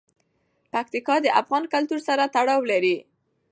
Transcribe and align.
پکتیکا 0.71 1.15
د 1.21 1.27
افغان 1.41 1.63
کلتور 1.73 1.99
سره 2.07 2.23
تړاو 2.35 2.61
لري. 2.71 2.97